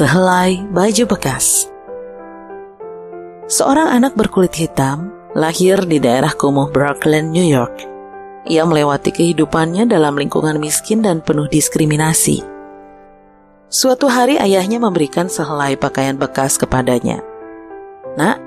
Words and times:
Sehelai 0.00 0.64
Baju 0.72 1.04
Bekas 1.12 1.68
Seorang 3.52 3.92
anak 3.92 4.16
berkulit 4.16 4.56
hitam 4.56 5.12
lahir 5.36 5.76
di 5.84 6.00
daerah 6.00 6.32
kumuh 6.32 6.72
Brooklyn, 6.72 7.28
New 7.28 7.44
York. 7.44 7.84
Ia 8.48 8.64
melewati 8.64 9.12
kehidupannya 9.12 9.84
dalam 9.84 10.16
lingkungan 10.16 10.56
miskin 10.56 11.04
dan 11.04 11.20
penuh 11.20 11.52
diskriminasi. 11.52 12.40
Suatu 13.68 14.08
hari 14.08 14.40
ayahnya 14.40 14.80
memberikan 14.80 15.28
sehelai 15.28 15.76
pakaian 15.76 16.16
bekas 16.16 16.56
kepadanya. 16.56 17.20
Nak, 18.16 18.40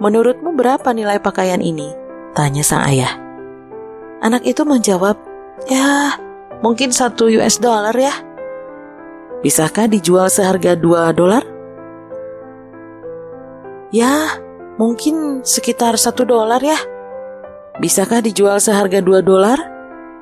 menurutmu 0.00 0.56
berapa 0.56 0.88
nilai 0.96 1.20
pakaian 1.20 1.60
ini? 1.60 1.92
Tanya 2.32 2.64
sang 2.64 2.88
ayah. 2.88 3.12
Anak 4.24 4.40
itu 4.48 4.64
menjawab, 4.64 5.20
ya 5.68 6.16
mungkin 6.64 6.96
satu 6.96 7.28
US 7.28 7.60
dollar 7.60 7.92
ya. 7.92 8.27
Bisakah 9.38 9.86
dijual 9.86 10.26
seharga 10.26 10.74
2 10.74 11.14
dolar? 11.14 11.46
Ya, 13.88 14.36
mungkin 14.76 15.40
sekitar 15.46 15.96
satu 15.96 16.28
dolar 16.28 16.60
ya. 16.60 16.76
Bisakah 17.78 18.20
dijual 18.20 18.58
seharga 18.58 18.98
dua 18.98 19.22
dolar? 19.22 19.56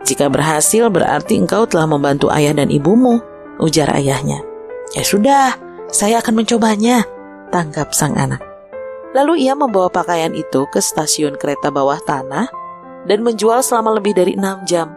Jika 0.04 0.28
berhasil 0.28 0.86
berarti 0.92 1.40
engkau 1.40 1.64
telah 1.64 1.88
membantu 1.88 2.28
ayah 2.30 2.52
dan 2.52 2.68
ibumu, 2.68 3.18
ujar 3.58 3.90
ayahnya. 3.96 4.44
Ya 4.94 5.02
sudah, 5.02 5.56
saya 5.88 6.20
akan 6.20 6.44
mencobanya, 6.44 7.02
tanggap 7.48 7.96
sang 7.96 8.14
anak. 8.14 8.38
Lalu 9.16 9.48
ia 9.48 9.56
membawa 9.56 9.88
pakaian 9.88 10.36
itu 10.36 10.68
ke 10.68 10.78
stasiun 10.78 11.40
kereta 11.40 11.72
bawah 11.72 11.98
tanah 12.04 12.46
dan 13.08 13.24
menjual 13.24 13.64
selama 13.64 13.96
lebih 13.96 14.12
dari 14.12 14.36
enam 14.36 14.62
jam. 14.68 14.92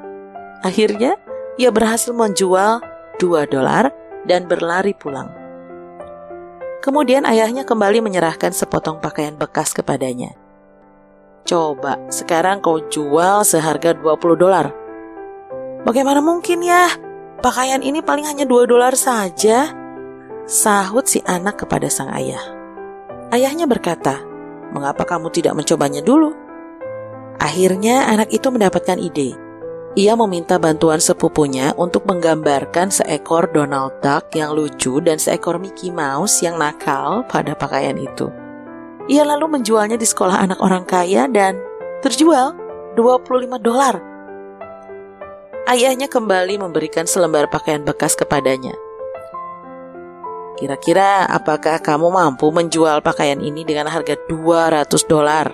Akhirnya, 0.61 1.15
ia 1.55 1.71
berhasil 1.71 2.11
menjual 2.11 2.83
dua 3.17 3.47
dolar 3.47 3.89
dan 4.27 4.47
berlari 4.47 4.91
pulang. 4.95 5.31
Kemudian 6.79 7.27
ayahnya 7.27 7.67
kembali 7.67 7.99
menyerahkan 7.99 8.55
sepotong 8.55 9.03
pakaian 9.03 9.35
bekas 9.35 9.75
kepadanya. 9.75 10.31
Coba, 11.43 11.99
sekarang 12.07 12.63
kau 12.63 12.79
jual 12.87 13.43
seharga 13.43 13.91
20 13.95 14.39
dolar. 14.39 14.71
Bagaimana 15.83 16.23
mungkin 16.23 16.63
ya? 16.63 16.87
Pakaian 17.39 17.83
ini 17.83 17.99
paling 17.99 18.27
hanya 18.27 18.47
2 18.47 18.67
dolar 18.67 18.95
saja. 18.95 19.71
Sahut 20.47 21.03
si 21.07 21.19
anak 21.27 21.63
kepada 21.63 21.91
sang 21.91 22.11
ayah. 22.15 22.41
Ayahnya 23.29 23.67
berkata, 23.67 24.23
mengapa 24.71 25.03
kamu 25.03 25.29
tidak 25.35 25.53
mencobanya 25.55 25.99
dulu? 25.99 26.31
Akhirnya 27.39 28.07
anak 28.07 28.31
itu 28.35 28.47
mendapatkan 28.51 28.99
ide 28.99 29.48
ia 30.00 30.16
meminta 30.16 30.55
bantuan 30.55 31.03
sepupunya 31.03 31.75
untuk 31.75 32.08
menggambarkan 32.08 32.88
seekor 32.88 33.52
Donald 33.52 34.00
Duck 34.00 34.31
yang 34.31 34.55
lucu 34.55 35.03
dan 35.03 35.19
seekor 35.19 35.59
Mickey 35.59 35.92
Mouse 35.92 36.39
yang 36.39 36.55
nakal 36.55 37.28
pada 37.28 37.52
pakaian 37.52 38.00
itu. 38.00 38.31
Ia 39.11 39.27
lalu 39.27 39.59
menjualnya 39.59 40.00
di 40.00 40.08
sekolah 40.08 40.39
anak 40.39 40.64
orang 40.64 40.88
kaya 40.88 41.27
dan 41.27 41.59
terjual 42.00 42.55
25 42.95 43.59
dolar. 43.59 44.00
Ayahnya 45.67 46.08
kembali 46.08 46.64
memberikan 46.64 47.03
selembar 47.03 47.52
pakaian 47.52 47.83
bekas 47.83 48.16
kepadanya. 48.16 48.80
Kira-kira 50.55 51.27
apakah 51.27 51.75
kamu 51.83 52.08
mampu 52.08 52.47
menjual 52.55 53.03
pakaian 53.03 53.44
ini 53.44 53.67
dengan 53.67 53.92
harga 53.92 54.16
200 54.31 54.88
dolar? 55.11 55.47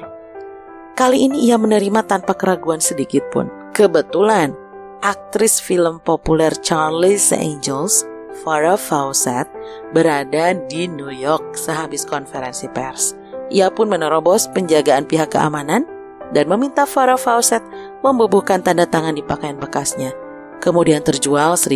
Kali 0.94 1.34
ini 1.34 1.50
ia 1.50 1.58
menerima 1.58 2.06
tanpa 2.06 2.38
keraguan 2.38 2.78
sedikit 2.78 3.26
pun. 3.34 3.65
Kebetulan, 3.76 4.56
aktris 5.04 5.60
film 5.60 6.00
populer 6.00 6.56
Charlie's 6.64 7.36
Angels, 7.36 8.08
Farrah 8.40 8.80
Fawcett, 8.80 9.52
berada 9.92 10.56
di 10.72 10.88
New 10.88 11.12
York 11.12 11.60
sehabis 11.60 12.08
konferensi 12.08 12.72
pers. 12.72 13.20
Ia 13.52 13.68
pun 13.68 13.92
menerobos 13.92 14.48
penjagaan 14.56 15.04
pihak 15.04 15.36
keamanan 15.36 15.84
dan 16.32 16.48
meminta 16.48 16.88
Farrah 16.88 17.20
Fawcett 17.20 17.68
membubuhkan 18.00 18.64
tanda 18.64 18.88
tangan 18.88 19.20
di 19.20 19.28
pakaian 19.28 19.60
bekasnya. 19.60 20.16
Kemudian 20.64 21.04
terjual 21.04 21.60
1.500 21.60 21.76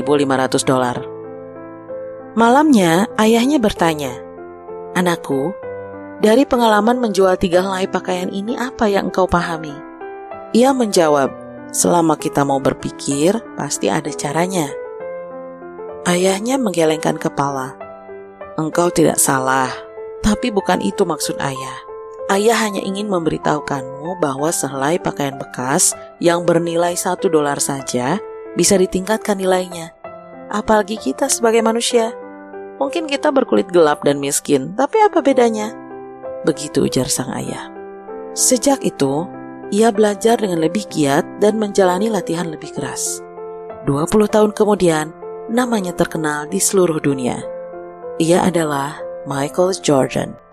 dolar. 0.63 1.03
Malamnya, 2.39 3.11
ayahnya 3.19 3.59
bertanya, 3.59 4.15
Anakku, 4.95 5.51
dari 6.23 6.47
pengalaman 6.47 6.95
menjual 7.03 7.35
tiga 7.35 7.59
helai 7.59 7.91
pakaian 7.91 8.31
ini 8.31 8.55
apa 8.55 8.87
yang 8.87 9.11
engkau 9.11 9.27
pahami? 9.27 9.75
Ia 10.55 10.71
menjawab, 10.71 11.48
Selama 11.69 12.17
kita 12.17 12.41
mau 12.41 12.57
berpikir, 12.57 13.37
pasti 13.53 13.93
ada 13.93 14.09
caranya. 14.09 14.73
Ayahnya 16.09 16.57
menggelengkan 16.57 17.21
kepala. 17.21 17.77
Engkau 18.57 18.89
tidak 18.89 19.21
salah, 19.21 19.69
tapi 20.25 20.49
bukan 20.49 20.81
itu 20.81 21.05
maksud 21.05 21.37
ayah. 21.37 21.77
Ayah 22.29 22.57
hanya 22.61 22.81
ingin 22.81 23.09
memberitahukanmu 23.09 24.21
bahwa 24.21 24.49
sehelai 24.53 25.01
pakaian 25.01 25.37
bekas 25.37 25.97
yang 26.21 26.45
bernilai 26.45 26.93
satu 26.93 27.25
dolar 27.25 27.57
saja 27.57 28.21
bisa 28.53 28.77
ditingkatkan 28.77 29.37
nilainya. 29.37 29.93
Apalagi 30.49 30.97
kita 30.97 31.29
sebagai 31.29 31.61
manusia. 31.61 32.13
Mungkin 32.81 33.05
kita 33.05 33.29
berkulit 33.29 33.69
gelap 33.69 34.01
dan 34.01 34.17
miskin, 34.17 34.73
tapi 34.73 35.01
apa 35.05 35.21
bedanya? 35.21 35.73
Begitu 36.45 36.89
ujar 36.89 37.05
sang 37.11 37.29
ayah. 37.33 37.69
Sejak 38.33 38.81
itu, 38.85 39.27
ia 39.69 39.93
belajar 39.93 40.41
dengan 40.41 40.65
lebih 40.65 40.89
giat 40.89 41.25
dan 41.37 41.61
menjalani 41.61 42.09
latihan 42.09 42.49
lebih 42.49 42.73
keras. 42.73 43.21
20 43.85 44.09
tahun 44.29 44.51
kemudian, 44.57 45.13
namanya 45.49 45.93
terkenal 45.93 46.49
di 46.49 46.57
seluruh 46.57 46.97
dunia. 47.01 47.41
Ia 48.17 48.49
adalah 48.49 48.97
Michael 49.29 49.77
Jordan. 49.79 50.48